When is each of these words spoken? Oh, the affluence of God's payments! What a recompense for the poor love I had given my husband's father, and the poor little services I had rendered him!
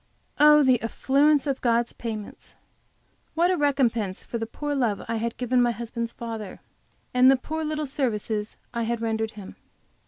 Oh, 0.39 0.63
the 0.63 0.81
affluence 0.81 1.45
of 1.45 1.61
God's 1.61 1.93
payments! 1.93 2.55
What 3.35 3.51
a 3.51 3.55
recompense 3.55 4.23
for 4.23 4.39
the 4.39 4.47
poor 4.47 4.73
love 4.73 5.03
I 5.07 5.17
had 5.17 5.37
given 5.37 5.61
my 5.61 5.69
husband's 5.69 6.11
father, 6.11 6.59
and 7.13 7.29
the 7.29 7.37
poor 7.37 7.63
little 7.63 7.85
services 7.85 8.57
I 8.73 8.81
had 8.81 8.99
rendered 8.99 9.33
him! 9.33 9.57